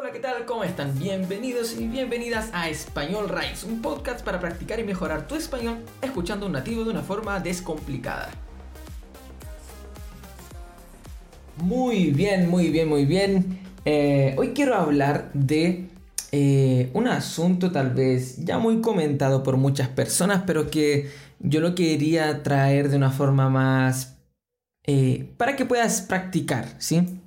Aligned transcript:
Hola, 0.00 0.12
¿qué 0.12 0.20
tal? 0.20 0.44
¿Cómo 0.44 0.62
están? 0.62 0.96
Bienvenidos 0.96 1.76
y 1.76 1.88
bienvenidas 1.88 2.50
a 2.52 2.68
Español 2.68 3.28
Rise, 3.28 3.66
un 3.66 3.82
podcast 3.82 4.24
para 4.24 4.38
practicar 4.38 4.78
y 4.78 4.84
mejorar 4.84 5.26
tu 5.26 5.34
español 5.34 5.78
escuchando 6.00 6.46
un 6.46 6.52
nativo 6.52 6.84
de 6.84 6.90
una 6.90 7.02
forma 7.02 7.40
descomplicada. 7.40 8.30
Muy 11.56 12.12
bien, 12.12 12.48
muy 12.48 12.70
bien, 12.70 12.88
muy 12.88 13.06
bien. 13.06 13.58
Eh, 13.84 14.36
hoy 14.38 14.50
quiero 14.50 14.76
hablar 14.76 15.32
de 15.34 15.88
eh, 16.30 16.90
un 16.94 17.08
asunto 17.08 17.72
tal 17.72 17.90
vez 17.90 18.44
ya 18.44 18.58
muy 18.58 18.80
comentado 18.80 19.42
por 19.42 19.56
muchas 19.56 19.88
personas, 19.88 20.44
pero 20.46 20.70
que 20.70 21.10
yo 21.40 21.60
lo 21.60 21.74
quería 21.74 22.44
traer 22.44 22.88
de 22.88 22.98
una 22.98 23.10
forma 23.10 23.50
más 23.50 24.16
eh, 24.84 25.28
para 25.36 25.56
que 25.56 25.64
puedas 25.64 26.02
practicar, 26.02 26.68
¿sí? 26.78 27.20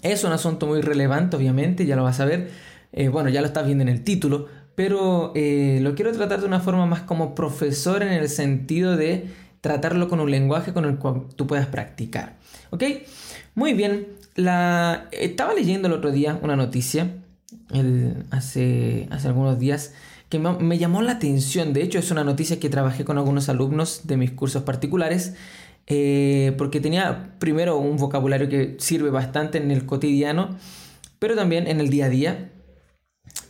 Es 0.00 0.24
un 0.24 0.32
asunto 0.32 0.66
muy 0.66 0.80
relevante, 0.80 1.36
obviamente, 1.36 1.86
ya 1.86 1.96
lo 1.96 2.02
vas 2.02 2.20
a 2.20 2.24
ver. 2.24 2.50
Eh, 2.92 3.08
bueno, 3.08 3.28
ya 3.28 3.40
lo 3.40 3.46
estás 3.46 3.66
viendo 3.66 3.82
en 3.82 3.88
el 3.88 4.02
título, 4.02 4.48
pero 4.74 5.32
eh, 5.34 5.80
lo 5.82 5.94
quiero 5.94 6.12
tratar 6.12 6.40
de 6.40 6.46
una 6.46 6.60
forma 6.60 6.86
más 6.86 7.02
como 7.02 7.34
profesor 7.34 8.02
en 8.02 8.12
el 8.12 8.28
sentido 8.28 8.96
de 8.96 9.26
tratarlo 9.60 10.08
con 10.08 10.20
un 10.20 10.30
lenguaje 10.30 10.72
con 10.72 10.84
el 10.84 10.98
cual 10.98 11.26
tú 11.36 11.46
puedas 11.46 11.66
practicar. 11.66 12.36
¿Ok? 12.70 12.84
Muy 13.54 13.74
bien. 13.74 14.08
La... 14.34 15.08
Estaba 15.12 15.54
leyendo 15.54 15.88
el 15.88 15.94
otro 15.94 16.10
día 16.10 16.38
una 16.42 16.56
noticia, 16.56 17.12
hace, 18.30 19.06
hace 19.10 19.28
algunos 19.28 19.58
días, 19.58 19.92
que 20.28 20.38
me 20.38 20.78
llamó 20.78 21.02
la 21.02 21.12
atención. 21.12 21.74
De 21.74 21.82
hecho, 21.82 21.98
es 21.98 22.10
una 22.10 22.24
noticia 22.24 22.58
que 22.58 22.70
trabajé 22.70 23.04
con 23.04 23.18
algunos 23.18 23.48
alumnos 23.50 24.02
de 24.04 24.16
mis 24.16 24.30
cursos 24.30 24.62
particulares 24.62 25.34
eh, 25.86 26.54
porque 26.58 26.80
tenía 26.80 27.34
primero 27.38 27.76
un 27.78 27.96
vocabulario 27.96 28.48
que 28.48 28.76
sirve 28.78 29.10
bastante 29.10 29.58
en 29.58 29.70
el 29.70 29.86
cotidiano, 29.86 30.56
pero 31.18 31.34
también 31.34 31.66
en 31.66 31.80
el 31.80 31.88
día 31.88 32.06
a 32.06 32.08
día, 32.08 32.52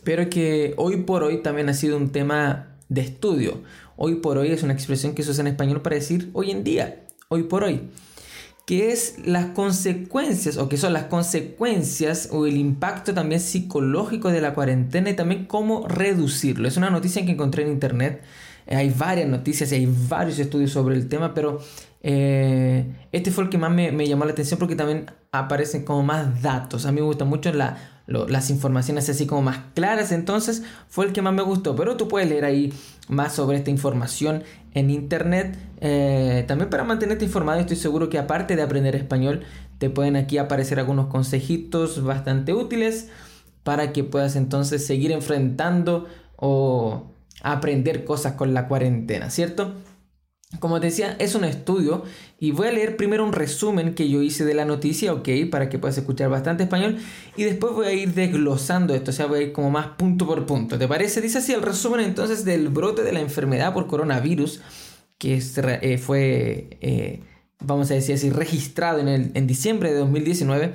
pero 0.03 0.29
que 0.29 0.73
hoy 0.77 0.97
por 0.97 1.23
hoy 1.23 1.41
también 1.41 1.69
ha 1.69 1.73
sido 1.73 1.97
un 1.97 2.11
tema 2.11 2.77
de 2.89 3.01
estudio. 3.01 3.61
Hoy 3.95 4.15
por 4.15 4.37
hoy 4.37 4.51
es 4.51 4.63
una 4.63 4.73
expresión 4.73 5.13
que 5.13 5.23
se 5.23 5.31
usa 5.31 5.41
en 5.41 5.47
español 5.47 5.81
para 5.81 5.95
decir 5.95 6.29
hoy 6.33 6.51
en 6.51 6.63
día, 6.63 7.05
hoy 7.29 7.43
por 7.43 7.63
hoy, 7.63 7.89
que 8.65 8.91
es 8.91 9.15
las 9.25 9.47
consecuencias 9.47 10.57
o 10.57 10.69
que 10.69 10.77
son 10.77 10.93
las 10.93 11.05
consecuencias 11.05 12.29
o 12.31 12.45
el 12.45 12.57
impacto 12.57 13.13
también 13.13 13.41
psicológico 13.41 14.31
de 14.31 14.41
la 14.41 14.53
cuarentena 14.53 15.09
y 15.09 15.15
también 15.15 15.45
cómo 15.45 15.87
reducirlo. 15.87 16.67
Es 16.67 16.77
una 16.77 16.89
noticia 16.89 17.25
que 17.25 17.31
encontré 17.31 17.63
en 17.63 17.71
internet 17.71 18.23
hay 18.67 18.89
varias 18.89 19.29
noticias 19.29 19.71
y 19.71 19.75
hay 19.75 19.93
varios 20.07 20.39
estudios 20.39 20.71
sobre 20.71 20.95
el 20.95 21.09
tema, 21.09 21.33
pero 21.33 21.59
eh, 22.05 22.85
este 23.13 23.31
fue 23.31 23.45
el 23.45 23.49
que 23.49 23.57
más 23.57 23.71
me, 23.71 24.07
llamó 24.07 24.25
la 24.25 24.31
atención 24.31 24.59
porque 24.59 24.75
también 24.75 25.09
aparecen 25.31 25.85
como 25.85 26.03
más 26.03 26.41
datos. 26.41 26.85
A 26.85 26.91
mí 26.91 26.99
me 26.99 27.07
gustan 27.07 27.29
mucho 27.29 27.51
las 27.53 28.49
informaciones 28.49 29.09
así 29.09 29.25
como 29.25 29.41
más 29.41 29.59
claras, 29.73 30.11
entonces 30.11 30.63
fue 30.89 31.05
el 31.05 31.13
que 31.13 31.21
más 31.21 31.33
me 31.33 31.41
gustó. 31.41 31.75
Pero 31.75 31.95
tú 31.97 32.07
puedes 32.07 32.29
leer 32.29 32.45
ahí 32.45 32.73
más 33.07 33.33
sobre 33.33 33.57
esta 33.57 33.71
información 33.71 34.43
en 34.73 34.89
internet. 34.89 35.57
Eh, 35.79 36.43
también 36.47 36.69
para 36.69 36.83
mantenerte 36.83 37.25
informado, 37.25 37.59
estoy 37.59 37.77
seguro 37.77 38.09
que 38.09 38.19
aparte 38.19 38.55
de 38.55 38.61
aprender 38.61 38.95
español, 38.95 39.43
te 39.77 39.89
pueden 39.89 40.17
aquí 40.17 40.37
aparecer 40.37 40.79
algunos 40.79 41.07
consejitos 41.07 42.03
bastante 42.03 42.53
útiles 42.53 43.09
para 43.63 43.93
que 43.93 44.03
puedas 44.03 44.35
entonces 44.35 44.85
seguir 44.85 45.11
enfrentando 45.11 46.07
o 46.35 47.12
aprender 47.43 48.05
cosas 48.05 48.33
con 48.33 48.53
la 48.53 48.67
cuarentena, 48.67 49.29
¿cierto? 49.29 49.75
Como 50.59 50.79
te 50.79 50.87
decía, 50.87 51.15
es 51.19 51.35
un 51.35 51.43
estudio 51.43 52.03
y 52.39 52.51
voy 52.51 52.67
a 52.67 52.71
leer 52.71 52.95
primero 52.95 53.25
un 53.25 53.33
resumen 53.33 53.95
que 53.95 54.07
yo 54.07 54.21
hice 54.21 54.45
de 54.45 54.53
la 54.53 54.65
noticia, 54.65 55.13
ok, 55.13 55.29
para 55.51 55.67
que 55.67 55.79
puedas 55.79 55.97
escuchar 55.97 56.29
bastante 56.29 56.63
español 56.63 56.97
y 57.35 57.43
después 57.43 57.73
voy 57.73 57.87
a 57.87 57.93
ir 57.93 58.13
desglosando 58.13 58.93
esto, 58.93 59.11
o 59.11 59.13
sea, 59.13 59.25
voy 59.25 59.39
a 59.39 59.41
ir 59.43 59.51
como 59.51 59.71
más 59.71 59.87
punto 59.97 60.25
por 60.27 60.45
punto. 60.45 60.77
¿Te 60.77 60.87
parece? 60.87 61.21
Dice 61.21 61.39
así 61.39 61.53
el 61.53 61.61
resumen 61.61 62.01
entonces 62.01 62.45
del 62.45 62.69
brote 62.69 63.03
de 63.03 63.13
la 63.13 63.19
enfermedad 63.19 63.73
por 63.73 63.87
coronavirus 63.87 64.61
que 65.17 65.41
eh, 65.41 65.97
fue, 65.97 66.77
eh, 66.81 67.21
vamos 67.59 67.89
a 67.91 67.95
decir 67.95 68.15
así, 68.15 68.29
registrado 68.29 68.99
en, 68.99 69.47
diciembre 69.47 69.91
de 69.91 69.99
2019. 69.99 70.73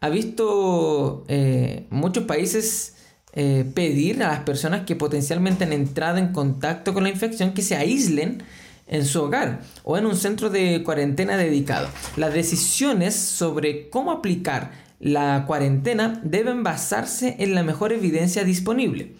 Ha 0.00 0.08
visto 0.08 1.24
eh, 1.28 1.86
muchos 1.90 2.24
países 2.24 2.96
eh, 3.34 3.64
pedir 3.74 4.22
a 4.22 4.28
las 4.28 4.40
personas 4.40 4.82
que 4.84 4.96
potencialmente 4.96 5.64
han 5.64 5.72
entrado 5.72 6.18
en 6.18 6.32
contacto 6.32 6.92
con 6.92 7.02
la 7.02 7.08
infección 7.08 7.52
que 7.54 7.62
se 7.62 7.76
aíslen 7.76 8.42
en 8.86 9.06
su 9.06 9.22
hogar 9.22 9.62
o 9.84 9.96
en 9.96 10.04
un 10.04 10.16
centro 10.16 10.50
de 10.50 10.82
cuarentena 10.82 11.36
dedicado. 11.36 11.88
Las 12.16 12.34
decisiones 12.34 13.14
sobre 13.14 13.88
cómo 13.88 14.12
aplicar 14.12 14.72
la 15.00 15.44
cuarentena 15.46 16.20
deben 16.22 16.62
basarse 16.62 17.36
en 17.38 17.54
la 17.54 17.62
mejor 17.62 17.92
evidencia 17.92 18.44
disponible. 18.44 19.14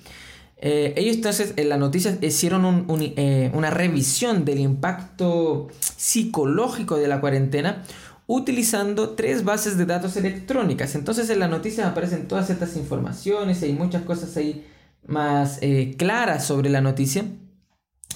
Eh, 0.65 0.95
ellos 0.97 1.17
entonces 1.17 1.55
en 1.57 1.69
la 1.69 1.77
noticia 1.77 2.17
hicieron 2.21 2.87
eh, 3.01 3.51
una 3.53 3.71
revisión 3.71 4.45
del 4.45 4.61
impacto 4.61 5.69
psicológico 5.81 6.99
de 6.99 7.09
la 7.09 7.21
cuarentena 7.21 7.83
utilizando 8.27 9.11
tres 9.11 9.45
bases 9.45 9.77
de 9.77 9.87
datos 9.87 10.17
electrónicas. 10.17 10.95
Entonces 10.95 11.29
en 11.31 11.41
la 11.41 11.49
noticia 11.49 11.89
aparecen 11.89 12.29
todas 12.29 12.51
estas 12.51 12.77
informaciones, 12.77 13.63
hay 13.63 13.73
muchas 13.73 14.03
cosas 14.03 14.37
ahí 14.37 14.67
más 15.07 15.59
eh, 15.61 15.95
claras 15.99 16.45
sobre 16.45 16.71
la 16.71 16.81
noticia. 16.81 17.25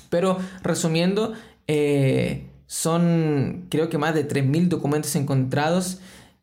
Pero 0.08 0.38
resumiendo, 0.62 1.32
eh, 1.66 2.46
son 2.66 3.66
creo 3.68 3.88
que 3.88 3.98
más 3.98 4.14
de 4.14 4.28
3.000 4.28 4.68
documentos 4.68 5.14
encontrados 5.16 5.98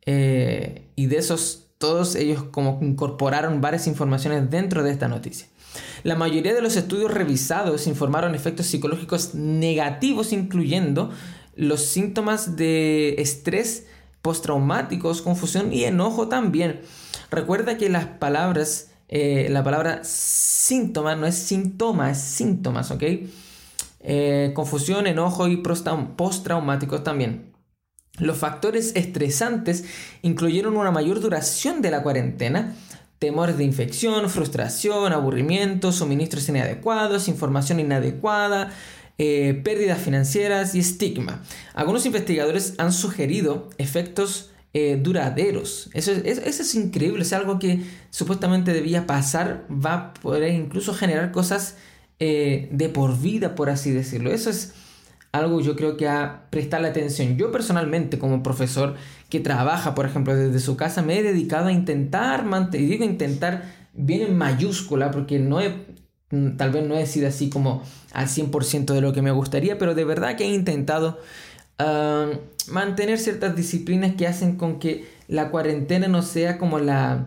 eh, 0.06 0.88
y 0.96 1.08
de 1.08 1.18
esos 1.18 1.68
todos 1.78 2.16
ellos 2.16 2.44
como 2.44 2.80
incorporaron 2.82 3.60
varias 3.60 3.88
informaciones 3.88 4.50
dentro 4.50 4.84
de 4.84 4.92
esta 4.92 5.08
noticia. 5.08 5.48
La 6.04 6.16
mayoría 6.16 6.54
de 6.54 6.62
los 6.62 6.76
estudios 6.76 7.14
revisados 7.14 7.88
informaron 7.88 8.36
efectos 8.36 8.68
psicológicos 8.68 9.36
negativos 9.36 10.32
incluyendo 10.34 11.10
los 11.56 11.82
síntomas 11.82 12.56
de 12.56 13.16
estrés 13.18 13.86
postraumáticos, 14.22 15.22
confusión 15.22 15.74
y 15.74 15.84
enojo 15.84 16.28
también. 16.30 16.82
Recuerda 17.30 17.78
que 17.78 17.90
las 17.90 18.06
palabras, 18.06 18.92
eh, 19.10 19.48
la 19.50 19.64
palabra 19.64 20.02
síntoma 20.04 21.16
no 21.16 21.28
es 21.28 21.36
síntoma, 21.36 22.12
es 22.12 22.20
síntomas, 22.20 22.92
¿ok? 22.92 23.04
Eh, 24.00 24.52
confusión, 24.54 25.08
enojo 25.08 25.48
y 25.48 25.58
postraumáticos 25.58 27.04
también. 27.04 27.54
Los 28.20 28.38
factores 28.38 28.96
estresantes 28.96 29.86
incluyeron 30.22 30.78
una 30.78 30.92
mayor 30.92 31.20
duración 31.20 31.82
de 31.82 31.90
la 31.90 32.04
cuarentena, 32.04 32.76
temores 33.18 33.58
de 33.58 33.64
infección, 33.64 34.30
frustración, 34.30 35.14
aburrimiento, 35.14 35.92
suministros 35.92 36.48
inadecuados, 36.48 37.28
información 37.28 37.80
inadecuada, 37.80 38.72
eh, 39.18 39.62
pérdidas 39.64 40.00
financieras 40.00 40.76
y 40.76 40.80
estigma. 40.80 41.44
Algunos 41.74 42.06
investigadores 42.06 42.76
han 42.78 42.92
sugerido 42.92 43.70
efectos 43.78 44.52
eh, 44.74 45.00
duraderos. 45.00 45.92
Eso 45.94 46.12
es, 46.12 46.76
increíble, 46.76 47.22
es 47.22 47.32
algo 47.32 47.60
que 47.60 47.84
supuestamente 48.10 48.74
debía 48.74 49.06
pasar, 49.06 49.68
va 49.70 49.94
a 49.94 50.14
poder 50.16 50.52
incluso 50.52 50.96
generar 50.96 51.32
cosas 51.32 51.78
eh, 52.20 52.70
de 52.72 52.90
por 52.90 53.20
vida, 53.20 53.54
por 53.54 53.70
así 53.70 53.92
decirlo. 53.92 54.32
Eso 54.32 54.50
es 54.50 54.74
algo 55.32 55.62
yo 55.62 55.76
creo 55.76 55.96
que 55.96 56.08
a 56.08 56.48
prestarle 56.50 56.88
atención. 56.88 57.38
Yo 57.38 57.52
personalmente 57.52 58.18
como 58.18 58.42
profesor 58.42 58.96
que 59.30 59.40
trabaja, 59.40 59.94
por 59.94 60.08
ejemplo, 60.08 60.36
desde 60.36 60.60
su 60.60 60.76
casa, 60.76 61.04
me 61.04 61.20
he 61.20 61.24
dedicado 61.24 61.68
a 61.68 61.72
intentar 61.72 62.46
mantener, 62.46 62.90
digo 62.90 63.04
intentar 63.04 63.72
bien 63.94 64.22
en 64.22 64.38
mayúscula, 64.38 65.12
porque 65.12 65.38
no 65.38 65.62
he, 65.62 65.86
tal 66.58 66.72
vez 66.72 66.88
no 66.88 66.96
he 66.96 67.06
sido 67.06 67.28
así 67.28 67.50
como 67.50 67.84
al 68.12 68.28
100% 68.28 68.94
de 68.94 69.02
lo 69.02 69.14
que 69.14 69.22
me 69.22 69.32
gustaría, 69.32 69.78
pero 69.78 69.96
de 69.96 70.06
verdad 70.06 70.36
que 70.36 70.46
he 70.46 70.54
intentado 70.54 71.20
ah, 71.80 72.30
mantener 72.68 73.20
ciertas 73.20 73.56
disciplinas 73.56 74.16
que 74.16 74.28
hacen 74.28 74.56
con 74.56 74.80
que 74.80 75.06
la 75.28 75.50
cuarentena 75.50 76.08
no 76.08 76.22
sea 76.22 76.58
como 76.58 76.80
la, 76.80 77.26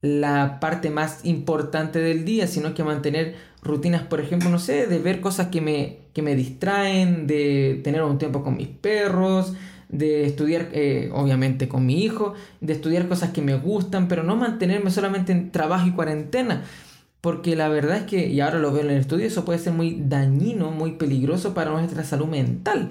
la 0.00 0.60
parte 0.60 0.90
más 0.90 1.24
importante 1.24 1.98
del 1.98 2.24
día, 2.24 2.46
sino 2.46 2.74
que 2.74 2.84
mantener 2.84 3.36
rutinas, 3.62 4.02
por 4.02 4.20
ejemplo, 4.20 4.50
no 4.50 4.58
sé, 4.58 4.86
de 4.86 4.98
ver 4.98 5.20
cosas 5.20 5.48
que 5.48 5.60
me, 5.60 5.98
que 6.12 6.22
me 6.22 6.34
distraen, 6.34 7.26
de 7.26 7.80
tener 7.84 8.02
un 8.02 8.18
tiempo 8.18 8.42
con 8.42 8.56
mis 8.56 8.68
perros, 8.68 9.54
de 9.88 10.24
estudiar, 10.24 10.70
eh, 10.72 11.10
obviamente, 11.12 11.68
con 11.68 11.86
mi 11.86 12.02
hijo, 12.02 12.34
de 12.60 12.72
estudiar 12.72 13.08
cosas 13.08 13.30
que 13.30 13.42
me 13.42 13.56
gustan, 13.56 14.08
pero 14.08 14.22
no 14.24 14.36
mantenerme 14.36 14.90
solamente 14.90 15.32
en 15.32 15.50
trabajo 15.50 15.86
y 15.86 15.92
cuarentena. 15.92 16.64
Porque 17.22 17.54
la 17.56 17.68
verdad 17.68 17.98
es 17.98 18.02
que, 18.02 18.26
y 18.26 18.40
ahora 18.40 18.58
lo 18.58 18.72
veo 18.72 18.82
en 18.82 18.90
el 18.90 18.98
estudio, 19.00 19.26
eso 19.26 19.44
puede 19.44 19.60
ser 19.60 19.72
muy 19.72 20.02
dañino, 20.06 20.72
muy 20.72 20.92
peligroso 20.92 21.54
para 21.54 21.70
nuestra 21.70 22.02
salud 22.04 22.26
mental. 22.26 22.90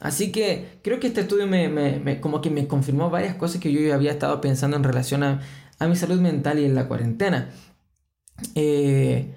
Así 0.00 0.32
que 0.32 0.78
creo 0.82 1.00
que 1.00 1.06
este 1.08 1.22
estudio 1.22 1.46
me, 1.46 2.20
como 2.20 2.42
que 2.42 2.50
me 2.50 2.66
confirmó 2.66 3.08
varias 3.10 3.36
cosas 3.36 3.60
que 3.60 3.72
yo 3.72 3.94
había 3.94 4.12
estado 4.12 4.40
pensando 4.42 4.76
en 4.76 4.84
relación 4.84 5.22
a, 5.22 5.40
mi 5.88 5.96
salud 5.96 6.20
mental 6.20 6.58
y 6.58 6.66
en 6.66 6.74
la 6.74 6.88
cuarentena. 6.88 7.48
Eh, 8.54 9.34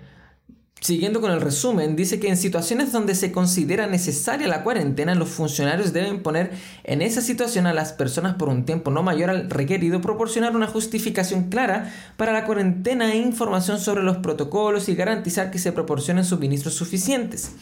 Siguiendo 0.83 1.21
con 1.21 1.31
el 1.31 1.39
resumen, 1.39 1.95
dice 1.95 2.19
que 2.19 2.27
en 2.27 2.35
situaciones 2.35 2.91
donde 2.91 3.15
se 3.15 3.31
considera 3.31 3.87
necesaria 3.87 4.49
la 4.49 4.63
cuarentena, 4.65 5.15
los 5.15 5.29
funcionarios 5.29 5.93
deben 5.93 6.21
poner 6.21 6.51
en 6.83 7.01
esa 7.01 7.21
situación 7.21 7.67
a 7.67 7.73
las 7.73 7.93
personas 7.93 8.35
por 8.35 8.49
un 8.49 8.65
tiempo 8.65 8.91
no 8.91 9.01
mayor 9.01 9.29
al 9.29 9.49
requerido, 9.49 10.01
proporcionar 10.01 10.57
una 10.57 10.67
justificación 10.67 11.43
clara 11.43 11.89
para 12.17 12.33
la 12.33 12.45
cuarentena 12.45 13.13
e 13.13 13.17
información 13.17 13.79
sobre 13.79 14.03
los 14.03 14.17
protocolos 14.17 14.89
y 14.89 14.95
garantizar 14.95 15.51
que 15.51 15.57
se 15.57 15.71
proporcionen 15.71 16.25
suministros 16.25 16.73
suficientes. 16.73 17.53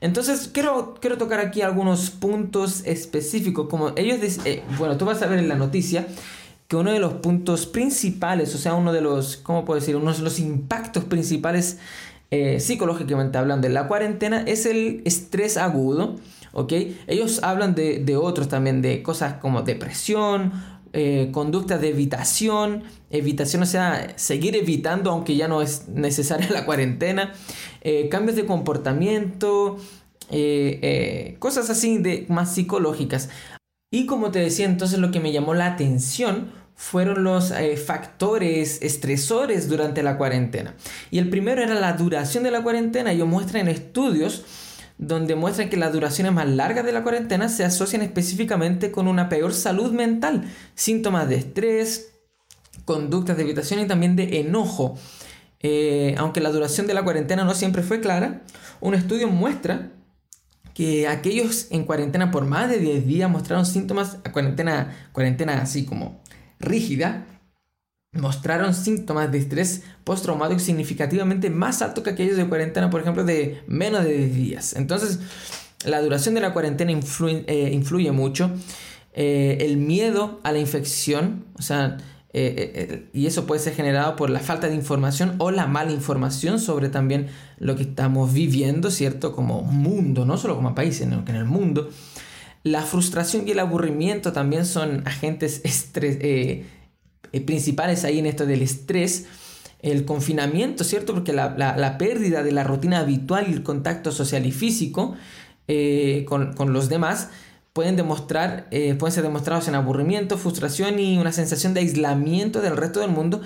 Entonces, 0.00 0.48
quiero, 0.50 0.94
quiero 1.02 1.18
tocar 1.18 1.40
aquí 1.40 1.60
algunos 1.60 2.08
puntos 2.08 2.80
específicos. 2.86 3.68
Como 3.68 3.92
ellos 3.94 4.38
eh, 4.46 4.62
bueno, 4.78 4.96
tú 4.96 5.04
vas 5.04 5.20
a 5.20 5.26
ver 5.26 5.38
en 5.38 5.50
la 5.50 5.56
noticia 5.56 6.06
que 6.66 6.76
uno 6.76 6.92
de 6.92 6.98
los 6.98 7.12
puntos 7.14 7.66
principales, 7.66 8.54
o 8.54 8.58
sea, 8.58 8.72
uno 8.72 8.90
de 8.90 9.02
los, 9.02 9.36
¿cómo 9.36 9.66
puedo 9.66 9.78
decir? 9.78 9.96
Uno 9.96 10.14
de 10.14 10.20
los 10.20 10.38
impactos 10.38 11.04
principales 11.04 11.76
eh, 12.30 12.58
psicológicamente 12.60 13.38
hablando 13.38 13.68
de 13.68 13.74
la 13.74 13.86
cuarentena 13.86 14.42
es 14.46 14.66
el 14.66 15.02
estrés 15.04 15.56
agudo, 15.56 16.16
¿ok? 16.52 16.72
Ellos 17.06 17.40
hablan 17.42 17.74
de, 17.74 18.16
otros 18.16 18.48
también, 18.48 18.82
de 18.82 19.02
cosas 19.02 19.34
como 19.34 19.62
depresión, 19.62 20.52
eh, 20.92 21.30
conductas 21.32 21.80
de 21.80 21.90
evitación, 21.90 22.84
evitación, 23.10 23.62
o 23.62 23.66
sea, 23.66 24.14
seguir 24.16 24.56
evitando 24.56 25.10
aunque 25.10 25.36
ya 25.36 25.48
no 25.48 25.62
es 25.62 25.88
necesaria 25.88 26.48
la 26.52 26.64
cuarentena, 26.64 27.32
eh, 27.82 28.08
cambios 28.08 28.36
de 28.36 28.46
comportamiento, 28.46 29.76
cosas 31.38 31.70
así 31.70 31.98
de 31.98 32.26
más 32.28 32.54
psicológicas. 32.54 33.28
Y 33.92 34.06
como 34.06 34.32
te 34.32 34.40
decía, 34.40 34.66
entonces 34.66 34.98
lo 34.98 35.12
que 35.12 35.20
me 35.20 35.30
llamó 35.30 35.54
la 35.54 35.66
atención 35.66 36.50
fueron 36.74 37.24
los 37.24 37.50
eh, 37.50 37.76
factores 37.76 38.82
estresores 38.82 39.68
durante 39.68 40.02
la 40.02 40.16
cuarentena. 40.16 40.74
Y 41.10 41.18
el 41.18 41.30
primero 41.30 41.62
era 41.62 41.74
la 41.74 41.92
duración 41.92 42.44
de 42.44 42.50
la 42.50 42.62
cuarentena. 42.62 43.12
Ellos 43.12 43.28
muestran 43.28 43.68
estudios 43.68 44.44
donde 44.98 45.34
muestran 45.34 45.68
que 45.68 45.76
las 45.76 45.92
duraciones 45.92 46.32
más 46.32 46.48
largas 46.48 46.84
de 46.84 46.92
la 46.92 47.02
cuarentena 47.02 47.48
se 47.48 47.64
asocian 47.64 48.02
específicamente 48.02 48.92
con 48.92 49.08
una 49.08 49.28
peor 49.28 49.52
salud 49.52 49.92
mental, 49.92 50.44
síntomas 50.74 51.28
de 51.28 51.36
estrés, 51.36 52.12
conductas 52.84 53.36
de 53.36 53.42
evitación 53.42 53.80
y 53.80 53.86
también 53.86 54.16
de 54.16 54.40
enojo. 54.40 54.96
Eh, 55.60 56.14
aunque 56.18 56.40
la 56.40 56.50
duración 56.50 56.86
de 56.86 56.94
la 56.94 57.02
cuarentena 57.02 57.44
no 57.44 57.54
siempre 57.54 57.82
fue 57.82 58.00
clara, 58.00 58.42
un 58.80 58.94
estudio 58.94 59.28
muestra 59.28 59.90
que 60.74 61.08
aquellos 61.08 61.68
en 61.70 61.84
cuarentena 61.84 62.30
por 62.30 62.44
más 62.44 62.68
de 62.68 62.78
10 62.78 63.06
días 63.06 63.30
mostraron 63.30 63.64
síntomas, 63.64 64.18
cuarentena, 64.32 65.08
cuarentena 65.12 65.62
así 65.62 65.84
como 65.84 66.20
rígida, 66.58 67.26
mostraron 68.14 68.74
síntomas 68.74 69.30
de 69.30 69.38
estrés 69.38 69.82
postraumático 70.04 70.60
significativamente 70.60 71.50
más 71.50 71.82
altos 71.82 72.04
que 72.04 72.10
aquellos 72.10 72.36
de 72.36 72.48
cuarentena, 72.48 72.90
por 72.90 73.00
ejemplo, 73.00 73.24
de 73.24 73.62
menos 73.66 74.04
de 74.04 74.16
10 74.16 74.34
días. 74.34 74.76
Entonces, 74.76 75.18
la 75.84 76.00
duración 76.00 76.34
de 76.34 76.40
la 76.40 76.52
cuarentena 76.52 76.92
eh, 76.92 77.70
influye, 77.72 78.12
mucho. 78.12 78.50
Eh, 79.12 79.58
el 79.60 79.76
miedo 79.76 80.40
a 80.42 80.52
la 80.52 80.58
infección, 80.58 81.44
o 81.58 81.62
sea, 81.62 81.98
eh, 82.32 83.06
y 83.12 83.26
eso 83.26 83.46
puede 83.46 83.60
ser 83.60 83.74
generado 83.74 84.16
por 84.16 84.28
la 84.28 84.40
falta 84.40 84.68
de 84.68 84.74
información 84.74 85.36
o 85.38 85.52
la 85.52 85.66
mala 85.66 85.92
información 85.92 86.58
sobre 86.58 86.88
también 86.88 87.28
lo 87.58 87.76
que 87.76 87.82
estamos 87.82 88.32
viviendo, 88.32 88.90
¿cierto? 88.90 89.32
Como 89.32 89.62
mundo, 89.62 90.24
no 90.24 90.36
solo 90.36 90.56
como 90.56 90.74
país, 90.74 90.96
sino 90.96 91.24
que 91.24 91.30
en 91.30 91.36
el 91.36 91.44
mundo. 91.44 91.90
La 92.64 92.80
frustración 92.80 93.46
y 93.46 93.50
el 93.50 93.58
aburrimiento 93.58 94.32
también 94.32 94.64
son 94.64 95.06
agentes 95.06 95.60
eh, 95.96 96.64
eh, 97.32 97.40
principales 97.42 98.04
ahí 98.04 98.18
en 98.18 98.24
esto 98.24 98.46
del 98.46 98.62
estrés. 98.62 99.26
El 99.82 100.06
confinamiento, 100.06 100.82
¿cierto? 100.82 101.12
Porque 101.12 101.34
la, 101.34 101.96
pérdida 101.98 102.42
de 102.42 102.52
la 102.52 102.64
rutina 102.64 103.00
habitual 103.00 103.48
y 103.50 103.52
el 103.52 103.62
contacto 103.62 104.12
social 104.12 104.46
y 104.46 104.50
físico 104.50 105.14
eh, 105.68 106.24
con, 106.26 106.54
los 106.72 106.88
demás 106.88 107.28
pueden, 107.74 107.96
demostrar, 107.96 108.70
pueden 108.70 109.12
ser 109.12 109.24
demostrados 109.24 109.68
en 109.68 109.74
aburrimiento, 109.74 110.38
frustración 110.38 110.98
y 110.98 111.18
una 111.18 111.32
sensación 111.32 111.74
de 111.74 111.80
aislamiento 111.80 112.62
del 112.62 112.78
resto 112.78 113.00
del 113.00 113.10
mundo 113.10 113.42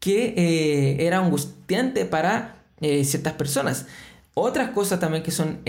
que 0.00 0.96
era 0.98 1.18
angustiante 1.18 2.04
para 2.04 2.64
ciertas 2.80 3.34
personas. 3.34 3.86
Otras 4.34 4.70
cosas 4.70 4.98
también 4.98 5.22
que 5.22 5.30
son 5.30 5.60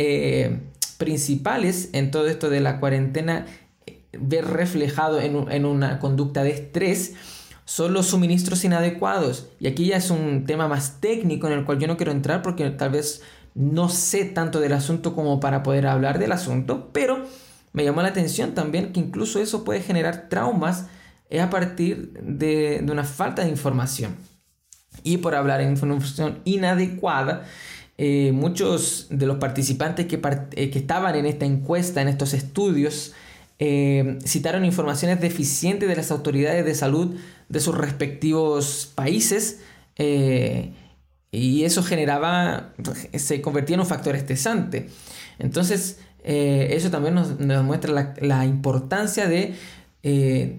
principales 0.98 1.90
en 1.94 2.12
todo 2.12 2.28
esto 2.28 2.50
de 2.50 2.60
la 2.60 2.80
cuarentena 2.80 3.46
ver 4.20 4.46
reflejado 4.46 5.20
en, 5.20 5.66
una 5.66 6.00
conducta 6.00 6.44
de 6.44 6.52
estrés 6.52 7.14
son 7.66 7.94
los 7.94 8.08
suministros 8.08 8.64
inadecuados. 8.64 9.50
Y 9.60 9.68
aquí 9.68 9.88
ya 9.88 9.98
es 9.98 10.10
un 10.10 10.46
tema 10.46 10.68
más 10.68 11.02
técnico 11.02 11.48
en 11.48 11.54
el 11.54 11.66
cual 11.66 11.80
yo 11.80 11.88
no 11.88 11.98
quiero 11.98 12.12
entrar 12.12 12.42
porque 12.42 12.70
tal 12.72 12.92
vez 12.92 13.22
no 13.56 13.90
sé 13.90 14.26
tanto 14.26 14.60
del 14.60 14.74
asunto 14.74 15.14
como 15.14 15.40
para 15.40 15.64
poder 15.64 15.88
hablar 15.88 16.20
del 16.20 16.32
asunto, 16.32 16.90
pero 16.94 17.26
me 17.74 17.84
llamó 17.84 18.02
la 18.02 18.10
atención 18.10 18.54
también 18.54 18.94
que 18.94 19.00
incluso 19.00 19.40
eso 19.40 19.64
puede 19.64 19.82
generar 19.82 20.30
traumas 20.30 20.88
a 21.38 21.50
partir 21.50 22.14
de, 22.22 22.80
de 22.82 22.92
una 22.92 23.04
falta 23.04 23.44
de 23.44 23.50
información. 23.50 24.16
Y 25.04 25.18
por 25.18 25.36
hablar 25.36 25.60
de 25.60 25.70
información 25.70 26.40
inadecuada, 26.46 27.44
eh, 28.00 28.32
muchos 28.32 29.08
de 29.10 29.26
los 29.26 29.38
participantes 29.38 30.06
que, 30.06 30.22
eh, 30.52 30.70
que, 30.70 30.80
estaban 30.80 31.16
en 31.16 31.26
esta 31.26 31.46
encuesta, 31.46 32.00
en 32.00 32.08
estos 32.08 32.36
estudios, 32.36 33.14
eh, 33.58 34.20
citaron 34.24 34.66
informaciones 34.66 35.20
deficientes 35.20 35.90
de 35.90 35.96
las 35.96 36.12
autoridades 36.12 36.64
de 36.64 36.76
salud 36.76 37.16
de 37.50 37.60
sus 37.60 37.76
respectivos 37.76 38.92
países 38.94 39.62
y 41.32 41.64
eso 41.64 41.82
generaba, 41.82 42.74
se 43.16 43.42
convertía 43.42 43.74
en 43.74 43.80
un 43.80 43.88
factor 43.88 44.16
estresante. 44.16 44.90
Entonces, 45.40 46.00
eso 46.24 46.92
también 46.92 47.16
nos, 47.16 47.40
muestra 47.64 47.92
la, 47.92 48.14
la, 48.22 48.46
importancia 48.46 49.28
de 49.28 49.56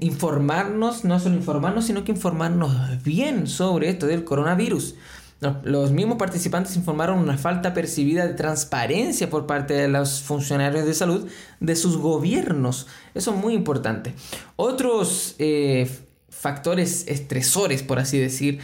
informarnos, 0.01 1.05
no 1.05 1.21
solo 1.21 1.37
informarnos, 1.37 1.87
sino 1.87 2.03
que 2.03 2.11
informarnos 2.11 3.01
bien 3.05 3.47
sobre 3.47 3.91
esto 3.91 4.09
del 4.09 4.25
coronavirus. 4.25 4.97
Los 5.41 5.93
mismos 5.93 6.19
participantes 6.19 6.75
informaron 6.75 7.19
una 7.19 7.39
falta 7.39 7.73
percibida 7.73 8.27
de 8.27 8.35
transparencia 8.35 9.31
por 9.31 9.47
parte 9.47 9.73
de 9.73 9.87
los 9.87 10.21
funcionarios 10.21 10.85
de 10.85 10.95
salud 10.95 11.29
de 11.61 11.77
sus 11.77 11.97
gobiernos. 11.97 12.89
Eso 13.15 13.33
es 13.33 13.37
muy 13.37 13.55
importante. 13.55 14.15
Otros 14.57 15.37
eh, 15.39 15.89
factores 16.29 17.07
estresores, 17.07 17.85
por 17.85 18.01
así 18.01 18.19
decir, 18.19 18.59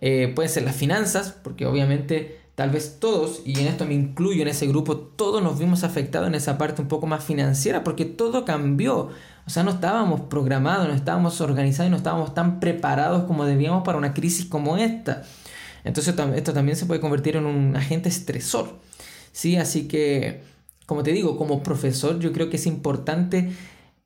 eh, 0.00 0.32
pueden 0.34 0.50
ser 0.50 0.62
las 0.62 0.76
finanzas, 0.76 1.34
porque 1.42 1.66
obviamente 1.66 2.38
tal 2.54 2.70
vez 2.70 3.00
todos, 3.00 3.42
y 3.44 3.58
en 3.58 3.66
esto 3.66 3.84
me 3.84 3.94
incluyo 3.94 4.42
en 4.42 4.48
ese 4.48 4.68
grupo, 4.68 4.96
todos 4.96 5.42
nos 5.42 5.58
vimos 5.58 5.82
afectados 5.82 6.28
en 6.28 6.36
esa 6.36 6.58
parte 6.58 6.80
un 6.80 6.88
poco 6.88 7.06
más 7.06 7.24
financiera, 7.24 7.82
porque 7.82 8.04
todo 8.04 8.44
cambió. 8.44 9.08
O 9.46 9.50
sea, 9.50 9.64
no 9.64 9.72
estábamos 9.72 10.20
programados, 10.22 10.86
no 10.86 10.94
estábamos 10.94 11.40
organizados, 11.40 11.90
no 11.90 11.96
estábamos 11.96 12.34
tan 12.34 12.60
preparados 12.60 13.24
como 13.24 13.46
debíamos 13.46 13.82
para 13.82 13.98
una 13.98 14.14
crisis 14.14 14.46
como 14.46 14.76
esta. 14.76 15.24
Entonces 15.84 16.14
esto 16.34 16.52
también 16.52 16.76
se 16.76 16.86
puede 16.86 17.00
convertir 17.00 17.36
en 17.36 17.46
un 17.46 17.76
agente 17.76 18.08
estresor. 18.08 18.78
¿sí? 19.32 19.56
Así 19.56 19.88
que, 19.88 20.42
como 20.86 21.02
te 21.02 21.12
digo, 21.12 21.36
como 21.36 21.62
profesor 21.62 22.18
yo 22.18 22.32
creo 22.32 22.50
que 22.50 22.56
es 22.56 22.66
importante 22.66 23.50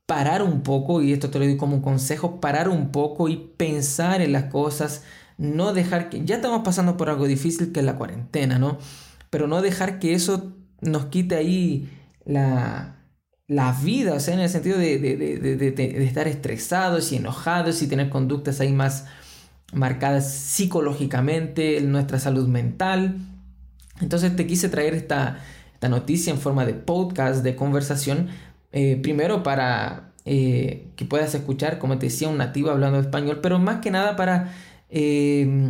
parar 0.06 0.42
un 0.42 0.62
poco, 0.62 1.02
y 1.02 1.12
esto 1.12 1.30
te 1.30 1.38
lo 1.38 1.46
digo 1.46 1.58
como 1.58 1.76
un 1.76 1.82
consejo, 1.82 2.40
parar 2.40 2.68
un 2.68 2.90
poco 2.92 3.28
y 3.28 3.36
pensar 3.56 4.20
en 4.20 4.32
las 4.32 4.44
cosas, 4.44 5.02
no 5.38 5.72
dejar 5.72 6.10
que, 6.10 6.24
ya 6.24 6.36
estamos 6.36 6.62
pasando 6.64 6.96
por 6.96 7.08
algo 7.10 7.26
difícil 7.26 7.72
que 7.72 7.80
es 7.80 7.86
la 7.86 7.96
cuarentena, 7.96 8.58
¿no? 8.58 8.78
Pero 9.30 9.48
no 9.48 9.62
dejar 9.62 9.98
que 9.98 10.14
eso 10.14 10.52
nos 10.80 11.06
quite 11.06 11.36
ahí 11.36 11.90
la, 12.24 12.96
la 13.48 13.72
vida, 13.72 14.14
o 14.14 14.20
sea, 14.20 14.34
en 14.34 14.40
el 14.40 14.50
sentido 14.50 14.78
de, 14.78 14.98
de, 14.98 15.16
de, 15.16 15.56
de 15.56 16.04
estar 16.04 16.28
estresados 16.28 17.12
y 17.12 17.16
enojados 17.16 17.82
y 17.82 17.88
tener 17.88 18.10
conductas 18.10 18.60
ahí 18.60 18.72
más 18.72 19.06
marcadas 19.72 20.32
psicológicamente, 20.32 21.78
en 21.78 21.92
nuestra 21.92 22.18
salud 22.18 22.48
mental. 22.48 23.16
Entonces 24.00 24.34
te 24.36 24.46
quise 24.46 24.68
traer 24.68 24.94
esta, 24.94 25.38
noticia 25.88 26.32
en 26.32 26.38
forma 26.38 26.64
de 26.64 26.72
podcast, 26.72 27.44
de 27.44 27.56
conversación, 27.56 28.28
eh, 28.72 28.98
primero 29.02 29.42
para 29.42 30.14
eh, 30.24 30.88
que 30.96 31.04
puedas 31.04 31.34
escuchar, 31.34 31.78
como 31.78 31.98
te 31.98 32.06
decía, 32.06 32.30
un 32.30 32.38
nativo 32.38 32.70
hablando 32.70 32.98
español, 32.98 33.40
pero 33.42 33.58
más 33.58 33.82
que 33.82 33.90
nada 33.90 34.16
para, 34.16 34.54
eh, 34.88 35.68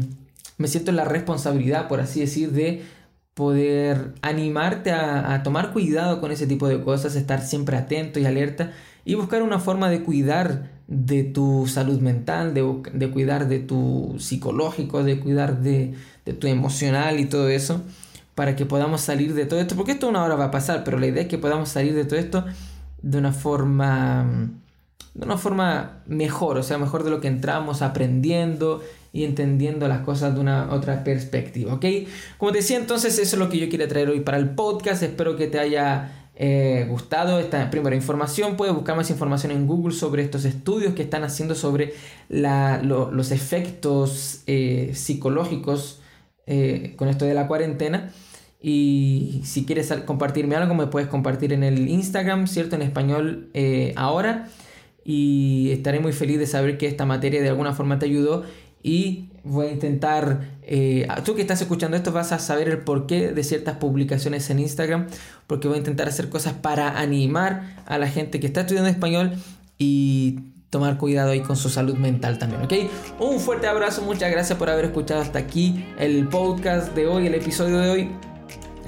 me 0.56 0.68
siento 0.68 0.92
la 0.92 1.04
responsabilidad, 1.04 1.88
por 1.88 1.98
así 1.98 2.20
decir, 2.20 2.52
de 2.52 2.84
poder 3.34 4.14
animarte 4.22 4.92
a, 4.92 5.34
a, 5.34 5.42
tomar 5.42 5.72
cuidado 5.72 6.20
con 6.20 6.30
ese 6.30 6.46
tipo 6.46 6.68
de 6.68 6.80
cosas, 6.80 7.16
estar 7.16 7.42
siempre 7.42 7.76
atento 7.76 8.20
y 8.20 8.26
alerta 8.26 8.70
y 9.04 9.14
buscar 9.14 9.42
una 9.42 9.58
forma 9.58 9.90
de 9.90 10.04
cuidar 10.04 10.73
de 10.86 11.24
tu 11.24 11.66
salud 11.66 12.00
mental, 12.00 12.54
de, 12.54 13.10
cuidar 13.10 13.48
de 13.48 13.58
tu 13.58 14.16
psicológico, 14.18 15.02
de 15.02 15.18
cuidar 15.18 15.60
de, 15.60 15.94
tu 16.38 16.46
emocional 16.46 17.20
y 17.20 17.26
todo 17.26 17.48
eso, 17.48 17.82
para 18.34 18.56
que 18.56 18.66
podamos 18.66 19.00
salir 19.00 19.34
de 19.34 19.46
todo 19.46 19.60
esto, 19.60 19.76
porque 19.76 19.92
esto 19.92 20.08
una 20.08 20.24
hora 20.24 20.34
va 20.34 20.46
a 20.46 20.50
pasar, 20.50 20.84
pero 20.84 20.98
la 20.98 21.06
idea 21.06 21.22
es 21.22 21.28
que 21.28 21.38
podamos 21.38 21.68
salir 21.68 21.94
de 21.94 22.04
todo 22.04 22.18
esto 22.18 22.44
de 23.02 23.18
una 23.18 23.32
forma 23.32 24.50
de 25.14 25.24
una 25.24 25.38
forma 25.38 26.02
mejor, 26.06 26.58
o 26.58 26.62
sea, 26.64 26.76
mejor 26.76 27.04
de 27.04 27.10
lo 27.10 27.20
que 27.20 27.28
entramos 27.28 27.82
aprendiendo 27.82 28.82
y 29.12 29.24
entendiendo 29.24 29.86
las 29.86 30.00
cosas 30.00 30.34
de 30.34 30.40
una 30.40 30.72
otra 30.72 31.04
perspectiva, 31.04 31.74
¿ok? 31.74 31.84
Como 32.36 32.50
te 32.50 32.58
decía, 32.58 32.76
entonces 32.76 33.16
eso 33.20 33.36
es 33.36 33.38
lo 33.38 33.48
que 33.48 33.58
yo 33.58 33.68
quería 33.68 33.86
traer 33.86 34.08
hoy 34.08 34.20
para 34.20 34.38
el 34.38 34.50
podcast, 34.50 35.04
espero 35.04 35.36
que 35.36 35.46
te 35.46 35.60
haya 35.60 36.23
eh, 36.36 36.86
gustado 36.88 37.38
esta 37.38 37.70
primera 37.70 37.94
información, 37.94 38.56
puedes 38.56 38.74
buscar 38.74 38.96
más 38.96 39.08
información 39.10 39.52
en 39.52 39.66
Google 39.66 39.94
sobre 39.94 40.22
estos 40.22 40.44
estudios 40.44 40.94
que 40.94 41.02
están 41.02 41.22
haciendo 41.22 41.54
sobre 41.54 41.94
los 42.28 43.30
efectos 43.30 44.42
eh, 44.46 44.90
psicológicos 44.94 46.00
eh, 46.46 46.94
con 46.96 47.08
esto 47.08 47.24
de 47.24 47.34
la 47.34 47.46
cuarentena. 47.46 48.12
Y 48.60 49.42
si 49.44 49.66
quieres 49.66 49.92
compartirme 50.06 50.56
algo, 50.56 50.74
me 50.74 50.86
puedes 50.86 51.08
compartir 51.08 51.52
en 51.52 51.62
el 51.62 51.88
Instagram, 51.88 52.46
¿cierto? 52.46 52.76
En 52.76 52.82
español 52.82 53.50
ahora. 53.94 54.48
Y 55.04 55.70
estaré 55.70 56.00
muy 56.00 56.12
feliz 56.12 56.38
de 56.38 56.46
saber 56.46 56.78
que 56.78 56.86
esta 56.86 57.04
materia 57.04 57.42
de 57.42 57.50
alguna 57.50 57.74
forma 57.74 57.98
te 57.98 58.06
ayudó 58.06 58.44
y 58.82 59.28
voy 59.44 59.66
a 59.66 59.72
intentar, 59.72 60.58
eh, 60.62 61.06
tú 61.24 61.34
que 61.34 61.42
estás 61.42 61.60
escuchando 61.60 61.96
esto 61.96 62.12
vas 62.12 62.32
a 62.32 62.38
saber 62.38 62.68
el 62.68 62.78
porqué 62.78 63.32
de 63.32 63.44
ciertas 63.44 63.76
publicaciones 63.76 64.48
en 64.50 64.58
Instagram, 64.58 65.06
porque 65.46 65.68
voy 65.68 65.76
a 65.76 65.78
intentar 65.78 66.08
hacer 66.08 66.30
cosas 66.30 66.54
para 66.54 66.98
animar 66.98 67.76
a 67.86 67.98
la 67.98 68.08
gente 68.08 68.40
que 68.40 68.46
está 68.46 68.62
estudiando 68.62 68.90
español 68.90 69.32
y 69.78 70.40
tomar 70.70 70.98
cuidado 70.98 71.30
ahí 71.30 71.40
con 71.40 71.56
su 71.56 71.68
salud 71.68 71.94
mental 71.94 72.38
también, 72.38 72.62
¿ok? 72.62 72.72
Un 73.20 73.38
fuerte 73.38 73.68
abrazo, 73.68 74.02
muchas 74.02 74.30
gracias 74.32 74.58
por 74.58 74.70
haber 74.70 74.86
escuchado 74.86 75.20
hasta 75.20 75.38
aquí 75.38 75.84
el 75.98 76.26
podcast 76.26 76.94
de 76.94 77.06
hoy, 77.06 77.26
el 77.26 77.34
episodio 77.34 77.78
de 77.78 77.90
hoy. 77.90 78.10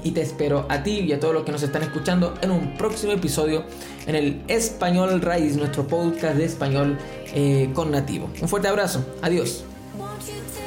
Y 0.03 0.11
te 0.11 0.21
espero 0.21 0.65
a 0.69 0.83
ti 0.83 0.99
y 0.99 1.13
a 1.13 1.19
todos 1.19 1.33
los 1.33 1.43
que 1.43 1.51
nos 1.51 1.63
están 1.63 1.83
escuchando 1.83 2.33
en 2.41 2.51
un 2.51 2.77
próximo 2.77 3.13
episodio 3.13 3.63
en 4.05 4.15
el 4.15 4.41
Español 4.47 5.21
Raíz, 5.21 5.57
nuestro 5.57 5.87
podcast 5.87 6.35
de 6.35 6.45
español 6.45 6.97
eh, 7.33 7.69
con 7.73 7.91
nativo. 7.91 8.29
Un 8.41 8.47
fuerte 8.47 8.67
abrazo, 8.67 9.05
adiós. 9.21 9.65
Don't 10.19 10.27
you 10.29 10.66